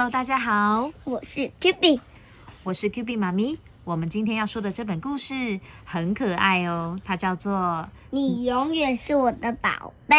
[0.00, 2.00] Hello，大家好，我是 Q B，
[2.62, 3.58] 我是 Q B 妈咪。
[3.84, 7.52] 我们今天要说的这本故事很可爱哦，它叫做
[8.08, 10.16] 《你永远是我的宝贝》。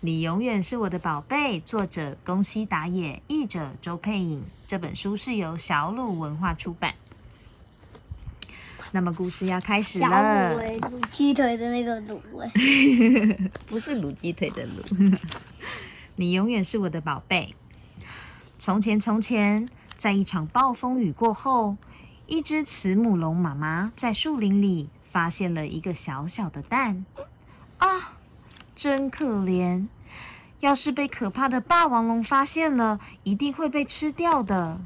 [0.00, 4.42] 你永远是我的宝贝，作者宫西达也，译者周佩颖。
[4.66, 6.94] 这本书是由小鲁文化出版。
[8.90, 12.50] 那么故事要开始小了卤，味，卤鸡腿的那个卤味。
[13.68, 15.16] 不是卤鸡腿的卤。
[16.16, 17.54] 你永远是我的宝贝。
[18.58, 21.76] 从前，从前，在一场暴风雨过后，
[22.26, 27.04] 一只慈母龙妈妈在树林里发现了一个小小的蛋。
[27.78, 28.16] 啊，
[28.74, 29.86] 真可怜！
[30.60, 34.80] 要是被可怕的霸王龙发现了，一定会被吃掉的。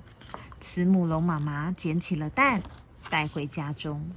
[0.59, 2.62] 慈母龙妈妈捡起了蛋，
[3.09, 4.10] 带回家中。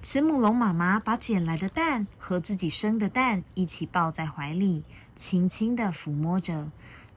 [0.00, 4.82] 慈母龙妈妈把捡来的蛋和自己生的蛋一起抱在怀里，
[5.14, 6.70] 轻轻地抚摸着，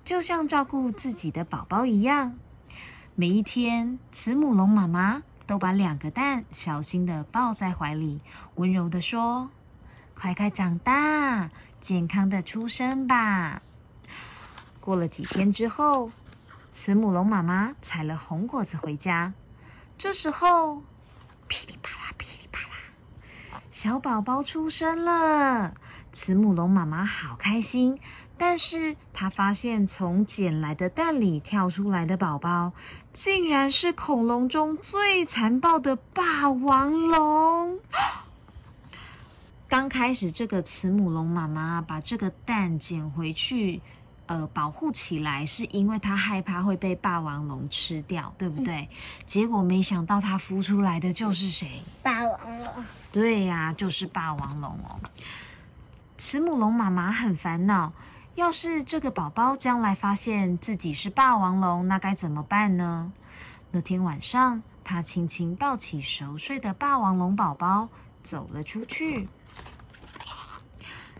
[0.03, 2.37] 就像照顾自己的宝宝一样。
[3.15, 8.21] 每一天，慈母龙妈妈都把两个蛋小心地抱在怀里，
[8.55, 9.51] 温柔地说
[10.15, 13.61] ：“快快长大，健康的出生吧。”
[14.79, 16.11] 过了几天之后，
[16.71, 19.33] 慈母龙妈妈采了红果子回家，
[19.97, 20.81] 这时候，
[21.47, 23.59] 噼里啪啦，噼里啪啦。
[23.69, 25.75] 小宝宝出生了，
[26.11, 27.99] 慈母龙妈妈好开心。
[28.43, 32.73] 但是他发现从捡来的蛋里跳出来的宝宝，
[33.13, 37.77] 竟然是恐龙中最残暴的霸王龙。
[39.69, 43.79] 刚开始，这个慈母龙妈妈把这个蛋捡回去，
[44.25, 48.89] 呃，保护起来，是因为她害怕会被霸王龙吃掉，对不对？
[49.27, 51.83] 结果没想到，它孵出来的就是谁？
[52.01, 54.99] 霸王龙，对呀、就是霸王龙哦。
[56.17, 57.93] 慈母龙妈妈很烦恼，
[58.35, 63.11] 要是这个宝宝将来发现自己是霸王龙，那该怎么办呢？
[63.71, 67.89] 那天晚上，他轻轻抱起熟睡的霸王龙宝宝，
[68.23, 69.27] 走了出去。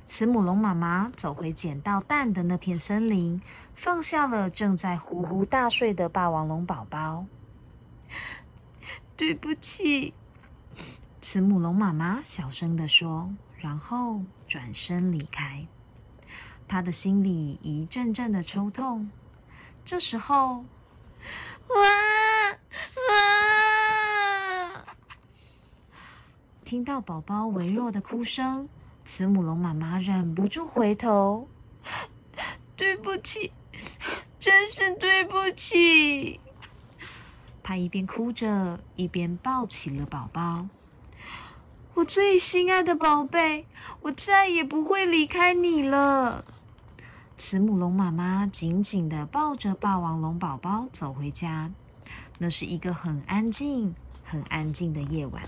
[0.06, 3.41] 慈母龙妈妈走回捡到蛋的那片森林，
[3.74, 7.25] 放下了正在呼呼大睡的霸王龙宝宝。
[9.18, 10.13] 对不起，
[11.22, 15.68] 慈母龙妈妈小声地说，然后转身离开。
[16.72, 19.12] 他的心里一阵阵的抽痛。
[19.84, 20.64] 这时候，
[21.68, 21.76] 哇
[22.96, 24.86] 哇！
[26.64, 28.70] 听到宝宝微弱的哭声，
[29.04, 31.50] 慈母龙妈妈忍不住回头。
[32.78, 33.52] 对不起，
[34.40, 36.40] 真是对不起。
[37.62, 40.68] 她一边哭着，一边抱起了宝宝。
[41.96, 43.66] 我最心爱的宝贝，
[44.04, 46.46] 我再也不会离开你了。
[47.44, 51.72] 慈母龙妈妈紧紧地抱着霸王龙宝宝走回家。
[52.38, 55.41] 那是一个很安静、很安静的夜晚。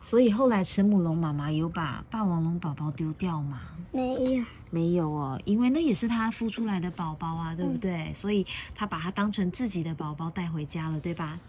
[0.00, 3.62] 所以后来慈母龙妈妈有把霸王龙宝宝丢掉吗？
[3.90, 8.12] 没有，没有哦，因为那也是它孵出来的宝宝啊，对不对？
[8.12, 11.40] 所以它把它当成自己的宝宝带回家了，对吧？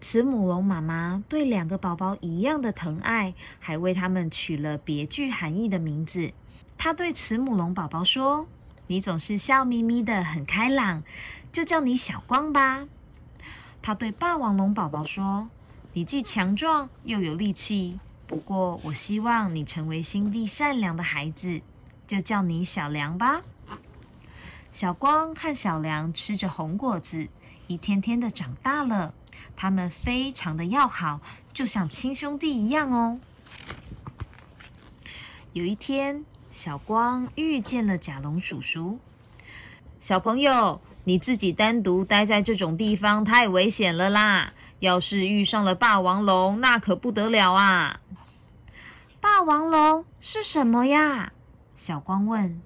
[0.00, 6.32] 慈母龙妈妈对两个宝宝一样的疼爱，还为他们取了别具含义的名字。
[6.78, 8.46] 她对慈母龙宝宝说
[8.86, 11.02] ：“你总是笑眯眯的，很开朗，
[11.50, 12.86] 就叫你小光吧。”
[13.82, 15.48] 她对霸王龙宝宝说
[15.94, 21.62] ：“你既强壮又有力气，不过我希望你成为心地善良的孩子，
[22.06, 23.42] 就叫你小梁吧。”
[24.70, 27.28] 小光和小梁吃着红果子，
[27.66, 29.14] 一天天的长大了。
[29.54, 31.20] 他们非常的要好，
[31.52, 33.18] 就像亲兄弟一样哦。
[35.52, 38.98] 有一天，小光遇见了甲龙叔叔。
[39.98, 44.52] 小朋友，你自己单独待在这种地方太危险了啦！
[44.80, 48.00] 要是遇上了霸王龙，那可不得了啊！
[49.20, 51.32] 霸王龙是什么呀？
[51.74, 52.60] 小光问。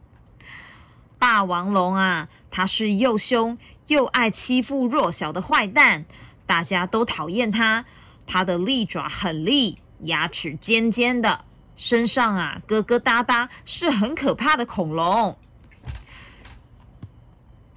[1.20, 3.56] 霸王龙啊，它是又凶
[3.90, 6.04] 又爱欺负弱小的坏蛋。
[6.46, 7.84] 大家都讨厌它，
[8.26, 11.44] 它的利爪很利，牙齿尖尖的，
[11.76, 15.36] 身上啊疙疙瘩瘩，是很可怕的恐龙。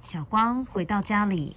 [0.00, 1.56] 小光回到家里，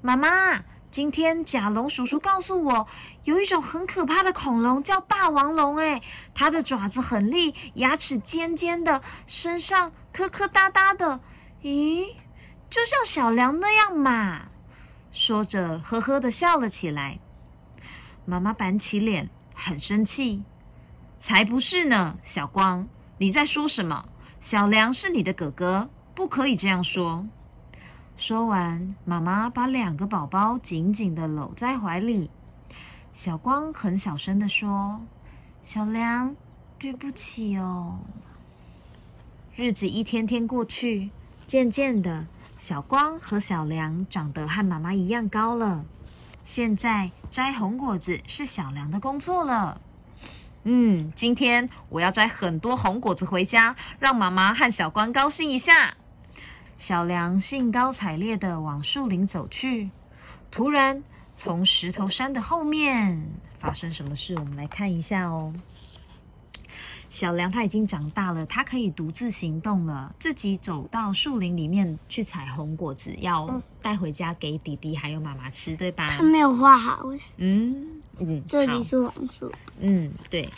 [0.00, 2.86] 妈妈，今天甲龙叔叔告诉我，
[3.24, 6.00] 有一种很可怕的恐龙叫霸王龙，哎，
[6.34, 11.20] 它的爪子很利，牙齿尖尖的，身上磕磕哒哒的，
[11.62, 12.14] 咦，
[12.70, 14.42] 就像小梁那样嘛。
[15.12, 17.18] 说着，呵呵的笑了起来。
[18.24, 20.44] 妈妈板起脸，很生气。
[21.18, 22.88] 才不是呢，小光，
[23.18, 24.08] 你在说什么？
[24.38, 27.26] 小梁是你的哥哥，不可以这样说。
[28.16, 32.30] 说完，妈妈把两个宝宝紧紧的搂在怀里。
[33.12, 35.00] 小光很小声的说
[35.62, 36.36] ：“小梁，
[36.78, 37.98] 对不起哦。”
[39.56, 41.10] 日子一天天过去，
[41.46, 42.26] 渐渐的，
[42.60, 45.82] 小光和小梁长得和妈妈一样高了。
[46.44, 49.80] 现在摘红果子是小梁的工作了。
[50.64, 55.94] 嗯，今天我要摘很多红果子回家，让妈妈和小光高兴一下。
[56.76, 59.90] 小梁兴高采烈地往树林走去。
[60.50, 61.02] 突然，
[61.32, 64.34] 从石头山的后面发生什么事？
[64.34, 65.54] 我们来看一下哦。
[67.10, 76.08] 小梁他已经长大了，他可以独自行动了，自己走到树林里面去采红果子，要带回家给弟弟还有妈妈吃，对吧？
[76.08, 77.10] 他没有画好。
[77.36, 79.50] 嗯嗯，这里是黄树。
[79.80, 80.48] 嗯，对。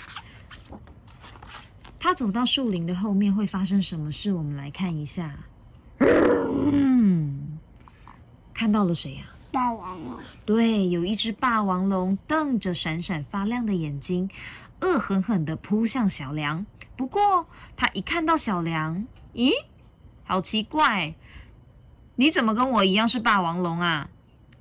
[1.99, 4.33] 他走到树林的后面会发生什么事？
[4.33, 5.35] 我们来看一下。
[6.01, 7.59] 嗯，
[8.53, 9.23] 看到了谁呀？
[9.51, 10.17] 霸王龙。
[10.45, 14.29] 对，有一只霸王龙瞪着闪闪发亮的眼睛。
[14.83, 17.47] 恶狠狠地扑向小梁，不过
[17.77, 19.53] 他一看到小梁，咦，
[20.25, 21.15] 好奇怪，
[22.17, 24.09] 你怎么跟我一样是霸王龙啊？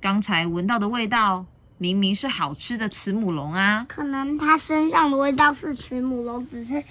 [0.00, 1.44] 刚才闻到的味道
[1.76, 3.84] 明明是好吃的慈母龙啊！
[3.88, 6.82] 可能它身上的味道是慈母龙，只是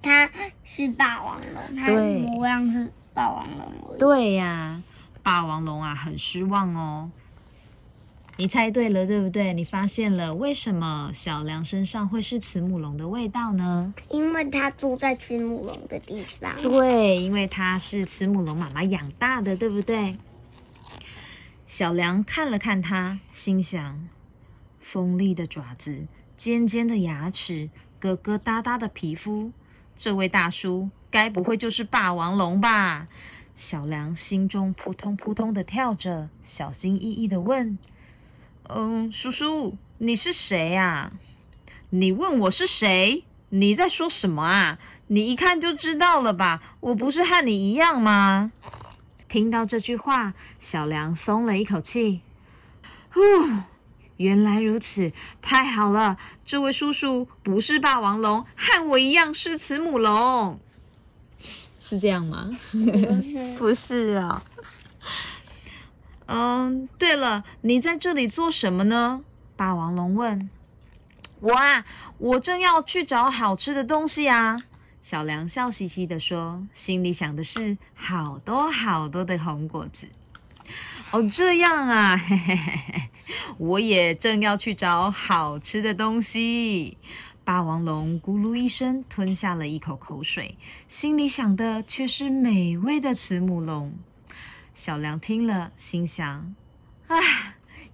[0.00, 0.30] 它
[0.64, 3.98] 是霸王龙，它模样是霸王龙。
[3.98, 4.82] 对呀，
[5.22, 7.10] 霸王龙啊，很失望哦。
[8.36, 9.54] 你猜对了，对不对？
[9.54, 13.94] 你发现了为什么小梁身上会是慈母龙的味道呢？
[14.10, 16.52] 因为他住在慈母龙的地方。
[16.60, 20.16] 对，因为他是慈母龙妈妈养大的，对不对？
[21.64, 24.08] 小梁看了看他，心想：
[24.80, 26.06] 锋利的爪子，
[26.36, 27.70] 尖尖的牙齿，
[28.00, 29.52] 疙疙瘩瘩的皮肤，
[29.94, 33.06] 这位大叔该不会就是霸王龙吧？
[33.54, 37.78] 小梁心中扑通扑通的跳着，小心翼翼的问。
[38.68, 41.12] 嗯，叔叔，你是谁呀？
[41.90, 43.24] 你问我是谁？
[43.50, 44.78] 你在说什么啊？
[45.08, 46.62] 你一看就知道了吧？
[46.80, 48.52] 我不是和你一样吗？
[49.28, 52.22] 听到这句话，小梁松了一口气。
[53.12, 53.20] 呼，
[54.16, 55.12] 原来如此，
[55.42, 56.16] 太好了！
[56.44, 60.58] 这位叔叔不是霸王龙，和我一样是慈母龙，
[61.78, 62.48] 是这样吗？
[63.58, 64.42] 不是啊。
[66.26, 69.22] 嗯，对了，你在这里做什么呢？
[69.56, 70.48] 霸王龙问。
[71.40, 71.84] 我啊，
[72.18, 74.56] 我正要去找好吃的东西啊。
[75.02, 80.08] 小梁笑嘻嘻的说，心里想的是好多好多的红果子。
[81.10, 83.10] 哦，这样啊，嘿嘿嘿嘿，
[83.58, 86.96] 我也正要去找好吃的东西。
[87.44, 90.56] 霸王龙咕噜一声吞下了一口口水，
[90.88, 93.92] 心里想的却是美味的慈母龙。
[94.74, 96.52] 小梁听了，心想
[97.06, 97.16] ：“啊，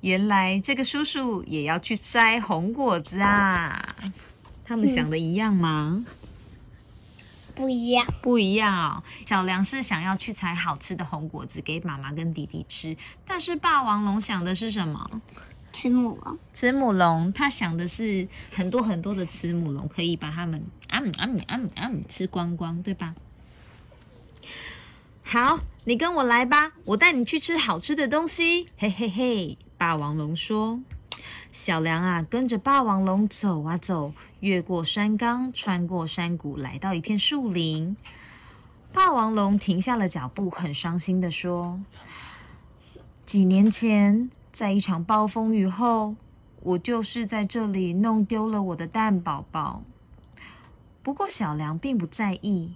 [0.00, 3.94] 原来这个叔叔也要去摘红果子啊！
[4.65, 6.05] 他们想的一样吗？
[7.55, 9.05] 不一样，不一样。
[9.27, 15.21] 小梁是想要去采好吃的红果子给妈妈跟弟弟吃，但是霸王龙想的是什么？
[15.75, 16.38] 慈母龙。
[16.55, 23.14] 慈母龙，他想的是很多很多的慈母龙可以把它们啊啊啊啊吃光光，对吧？”
[25.33, 28.67] 好，你跟我来吧，我带你去吃好吃的东西。
[28.77, 30.81] 嘿嘿嘿，霸王龙说。
[31.53, 37.97] 小梁啊，跟着霸王龙走啊走，越过山岗，穿过山谷，来到一片树林。
[38.93, 41.81] 霸王龙停下了脚步，很伤心的说
[43.25, 46.17] ：“几年前，在一场暴风雨后，
[46.61, 49.85] 我就是在这里弄丢了我的蛋宝宝。
[51.05, 52.75] 不过小梁并不在意。”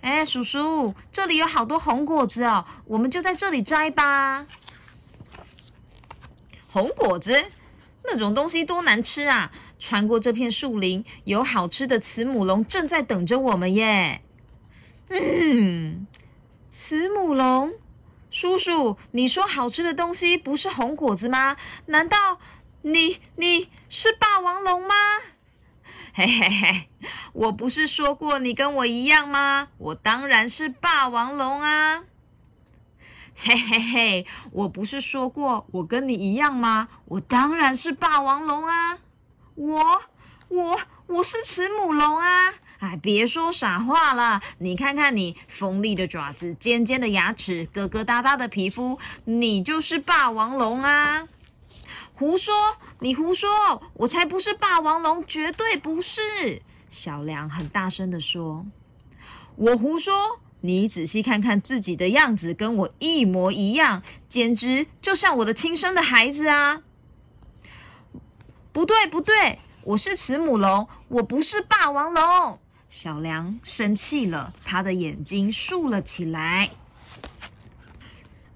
[0.00, 4.46] 哎，叔叔，这里有好多红果子哦，我们就在这里摘吧。
[6.68, 7.44] 红果子
[8.04, 9.52] 那种东西多难吃啊！
[9.78, 14.22] 穿过这片树林，有好吃的慈母龙正在等着我们耶。
[15.08, 16.06] 嗯，
[16.70, 17.72] 慈母龙
[18.30, 21.56] 叔叔，你说好吃的东西不是红果子吗？
[21.86, 22.38] 难道
[22.82, 24.94] 你你是霸王龙吗？
[26.14, 26.88] 嘿嘿嘿，
[27.32, 29.68] 我不是说过你跟我一样吗？
[29.78, 32.02] 我当然是霸王龙啊！
[33.34, 36.88] 嘿嘿嘿，我不是说过我跟你一样吗？
[37.06, 38.98] 我当然是霸王龙啊！
[39.54, 40.02] 我
[40.48, 42.52] 我我是慈母龙啊！
[42.80, 51.26] 哎，别说傻话了，你看看你锋利的爪子、尖尖的牙齿、疙疙瘩瘩的皮肤，你就是霸王龙啊！
[52.14, 52.54] 胡说！
[53.00, 53.82] 你胡说！
[53.94, 56.62] 我才不是霸王龙，绝对不是！
[56.88, 58.66] 小梁很大声的说
[59.56, 66.82] ：“我胡说，你仔细看看自己的样子，跟我一模一样，简直就像我的亲生的孩子啊！
[68.72, 72.58] 不对，不对，我是慈母龙，我不是霸王龙。
[72.88, 76.70] 小梁生气了，他的眼睛竖了起来。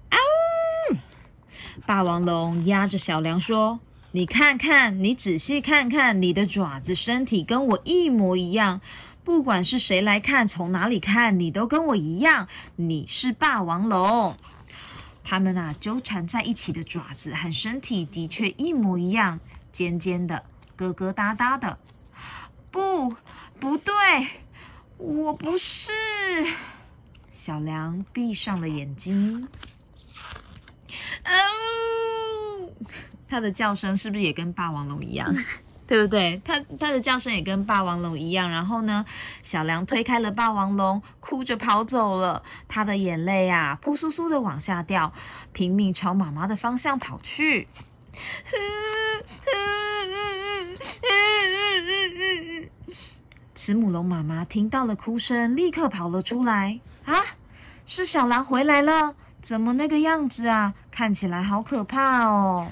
[0.09, 0.17] 啊
[0.91, 0.95] 呜！
[1.87, 3.79] 霸王龙压着小梁说
[4.11, 8.81] ：“你看看，你仔细看看，你的爪子、身体跟我一模一样。”
[9.23, 14.35] 不管是谁来看，从哪里看，你都跟我一样，你是霸王龙。
[15.23, 19.39] 他们啊，纠缠在一起的爪子和身体的确一模一样，
[19.71, 20.43] 尖尖的，
[20.77, 21.77] 疙疙瘩瘩的。
[22.69, 23.15] 不，
[23.61, 23.93] 不对，
[24.97, 25.91] 我不是。
[27.31, 29.47] 小梁闭上了眼睛。
[31.23, 32.69] 嗯，
[33.27, 35.33] 它的叫声是不是也跟霸王龙一样？
[35.87, 36.41] 对不对？
[36.43, 38.49] 它它的叫声也跟霸王龙一样。
[38.49, 39.05] 然后呢，
[39.41, 42.43] 小梁推开了霸王龙，哭着跑走了。
[42.67, 45.13] 他的眼泪啊，扑簌簌的往下掉，
[45.53, 47.69] 拼命朝妈妈的方向跑去。
[53.55, 56.81] 慈母龙妈妈听到了哭声，立刻跑了出来。
[57.05, 57.23] 啊，
[57.85, 59.15] 是小狼回来了！
[59.41, 60.73] 怎么那个样子啊？
[60.97, 62.69] 看起来好可怕哦！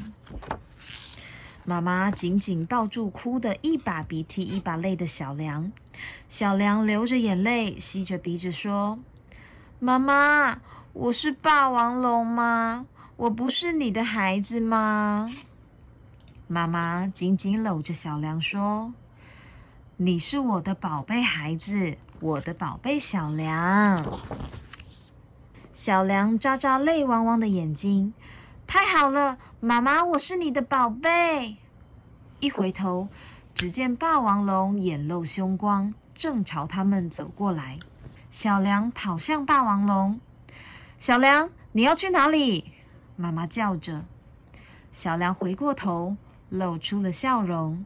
[1.63, 5.72] 妈妈紧紧抱住哭得一把鼻涕一把泪的小梁，
[6.27, 8.98] 小梁流着眼泪，吸着鼻子说
[9.77, 10.60] ：“妈妈，
[10.94, 12.88] 我是霸王龙吗？
[13.15, 15.29] 我不是你的孩子吗？”
[16.50, 18.91] 妈妈紧紧搂着小梁说
[19.98, 24.03] ：“你是我的宝贝孩子，我的宝贝小梁。”
[25.75, 28.13] 小梁眨眨泪汪汪的眼睛。
[28.65, 31.58] 太好了，妈妈，我是你的宝贝。
[32.39, 33.10] 一回头，
[33.53, 37.77] 只见霸王龙眼露凶光，正朝他们走过来。
[38.32, 40.22] 小梁跑向霸王龙
[40.98, 42.72] ：“小梁，你要去哪里？”
[43.17, 44.05] 妈妈叫着。
[44.94, 46.15] 小梁回过头，
[46.48, 47.84] 露出了笑容：“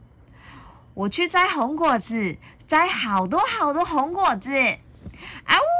[0.94, 2.36] 我去摘红果子，
[2.68, 4.52] 摘好多好多红果子。”
[5.42, 5.79] 啊呜！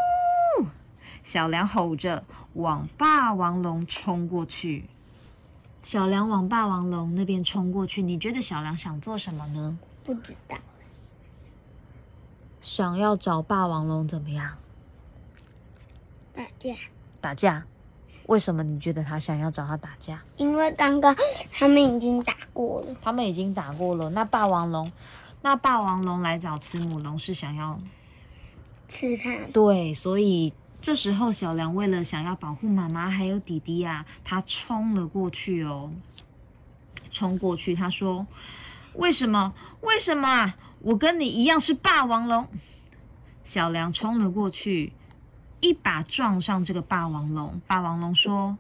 [1.23, 2.25] 小梁吼着。
[2.55, 4.87] 往霸王龙冲过去，
[5.85, 8.03] 小梁往霸王龙那边冲过去。
[8.03, 9.79] 你觉得小梁想做什么呢？
[10.03, 10.57] 不知道。
[12.61, 14.57] 想要找霸王龙怎么样？
[16.35, 16.75] 打架。
[17.21, 17.65] 打架？
[18.27, 20.25] 为什么你觉得他想要找他打架？
[20.37, 21.15] 因为刚刚
[21.53, 22.97] 他们已经打过了。
[23.01, 24.11] 他们已经打过了。
[24.11, 24.91] 那霸王龙，
[25.41, 27.81] 那霸王龙来找慈母龙是想要
[28.89, 29.47] 吃它。
[29.53, 30.53] 对，所以。
[30.83, 35.93] 这时候，小梁为了想要保护妈妈还有弟弟啊，他冲了过去哦。
[37.11, 38.27] 冲过去，他说
[38.95, 39.53] ：“为什么？
[39.83, 40.57] 为什么啊？
[40.81, 42.49] 我跟你一样是霸王龙。”
[43.45, 44.93] 小梁冲了过去，
[45.61, 47.61] 一把撞上这个霸王龙。
[47.67, 48.57] 霸王龙说：“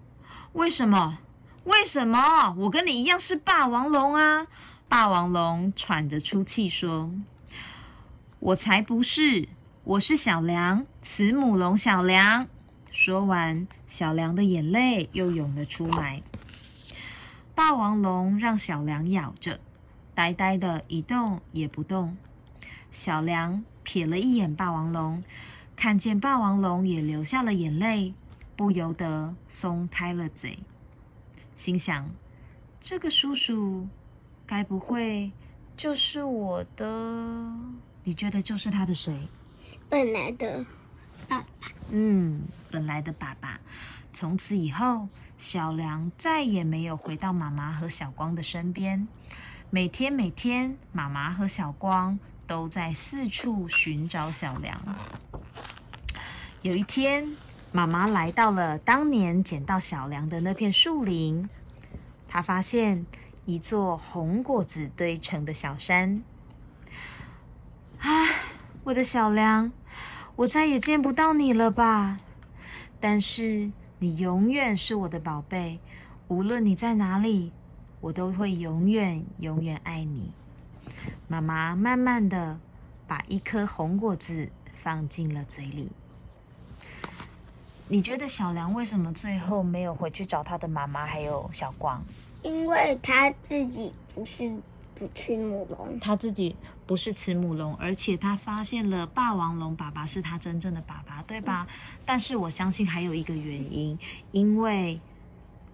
[0.52, 1.18] 为什么？
[1.64, 2.52] 为什么？
[2.58, 4.46] 我跟你一样是霸王龙啊！”
[4.88, 7.10] 霸王龙喘着粗气说
[8.40, 9.48] ：“我才不是。”
[9.82, 12.46] 我是小梁，慈母龙小梁。
[12.90, 16.22] 说完，小梁的眼泪又涌了出来。
[17.54, 19.58] 霸王龙让小梁咬着，
[20.14, 22.14] 呆呆的一动也不动。
[22.90, 25.24] 小梁瞥了一眼霸王龙，
[25.74, 28.12] 看见霸王龙也流下了眼泪，
[28.54, 30.58] 不由得松开了嘴，
[31.56, 32.10] 心想：
[32.78, 33.88] 这个叔叔
[34.46, 35.32] 该不会
[35.74, 37.50] 就是我的？
[38.04, 39.26] 你觉得就是他的谁？
[39.88, 40.64] 本来的
[41.28, 41.46] 爸爸，
[41.90, 43.60] 嗯，本来的爸爸。
[44.12, 45.08] 从此以后，
[45.38, 49.06] 小梁再也没有回到妈妈和小光的身边。
[49.70, 54.80] 每天，每天，妈妈和小光都在四处寻找小梁。
[56.62, 57.36] 有一天，
[57.70, 61.48] 妈妈来到了当年捡到小梁的那片树林，
[62.26, 63.06] 她发现
[63.44, 66.22] 一座红果子堆成的小山。
[68.82, 69.70] 我的小梁！
[70.36, 72.18] 我再也见不到你了吧？
[72.98, 75.78] 但是你永远是我的宝贝，
[76.28, 77.52] 无论你在哪里，
[78.00, 80.32] 我都会永远永远爱你。
[81.28, 82.58] 妈妈慢慢的
[83.06, 84.48] 把一颗红果子
[84.82, 85.92] 放进了嘴里。
[87.86, 92.02] 你觉得小梁为什么最后没有回去找他的妈妈还有小光？
[92.42, 94.58] 因为他自己不是。
[95.14, 96.54] 慈母龙，他自己
[96.86, 101.66] 不是慈母龙，而且他发现了霸王龙爸爸是他真正的爸爸，对吧？
[102.04, 103.98] 但是我相信还有一个原因，
[104.32, 105.00] 因为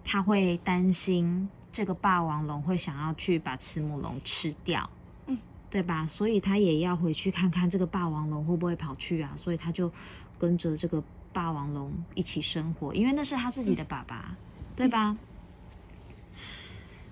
[0.03, 4.89] 他会担心这个霸王龙会想要去把慈母龙吃掉，
[5.25, 5.37] 嗯，
[5.69, 6.05] 对吧？
[6.05, 9.33] 所以他也要回去看看这个霸王龙会不会跑去啊？
[9.35, 9.91] 所以他就
[10.37, 11.03] 跟着这个。
[11.33, 14.35] 霸王龙一起生活，因为那是他自己的爸爸，
[14.75, 15.15] 对吧？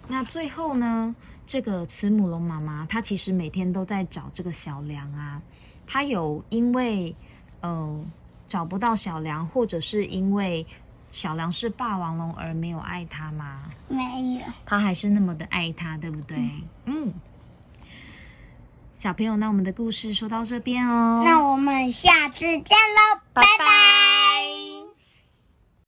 [0.07, 5.41] 那最后呢，这个慈母龙妈妈，她其实每天都在找这个小梁啊。
[5.87, 7.15] 她有因为
[7.61, 8.05] 呃
[8.47, 10.65] 找不到小梁，或者是因为
[11.11, 13.63] 小梁是霸王龙而没有爱他吗？
[13.87, 16.37] 没有，她还是那么的爱他，对不对？
[16.85, 17.13] 嗯。
[18.97, 21.21] 小朋友，那我们的故事说到这边哦。
[21.23, 24.04] 那我们下次见喽，拜拜。